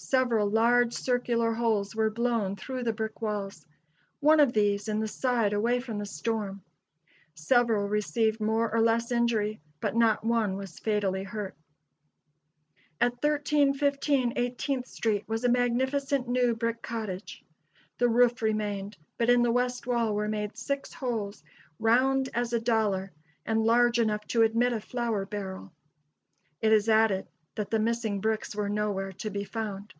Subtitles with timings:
[0.00, 3.66] Several large circular holes were blown through the brick walls;
[4.20, 6.62] one of these in the side away from the storm.
[7.34, 11.56] Several received more or less injury, but not one was fatally hurt.
[13.00, 17.44] At 1315 Eighteenth street, was a magnificent new brick cottage.
[17.98, 21.42] The roof remained, but in the west wall were made "six holes,
[21.80, 23.10] round as a dollar,
[23.44, 25.72] and large enough to admit a flour barrel."
[26.62, 27.26] It is added
[27.56, 29.92] that the missing bricks were nowhere to be found.